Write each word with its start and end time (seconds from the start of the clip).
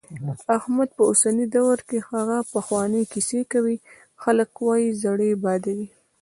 احمد 0.57 0.89
په 0.97 1.03
اوسني 1.09 1.45
دور 1.55 1.79
کې 1.87 1.97
هغه 2.09 2.37
پخوانۍ 2.53 3.03
کیسې 3.13 3.41
کوي، 3.53 3.75
خلک 4.21 4.49
وايي 4.65 4.89
زړې 5.03 5.31
بادوي. 5.43 5.89